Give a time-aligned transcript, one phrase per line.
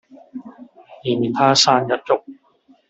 [1.03, 2.25] 以免它生入肉